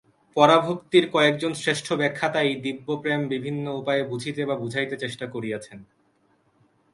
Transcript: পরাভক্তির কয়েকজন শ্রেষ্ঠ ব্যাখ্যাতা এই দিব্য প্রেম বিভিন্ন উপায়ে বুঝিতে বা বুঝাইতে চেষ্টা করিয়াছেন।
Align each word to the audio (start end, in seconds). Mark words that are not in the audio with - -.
পরাভক্তির 0.37 1.05
কয়েকজন 1.11 1.51
শ্রেষ্ঠ 1.53 1.87
ব্যাখ্যাতা 1.93 2.39
এই 2.41 2.55
দিব্য 2.55 2.87
প্রেম 3.01 3.21
বিভিন্ন 3.27 3.65
উপায়ে 3.71 4.03
বুঝিতে 4.03 4.41
বা 4.45 4.55
বুঝাইতে 4.55 4.95
চেষ্টা 4.97 5.25
করিয়াছেন। 5.29 5.79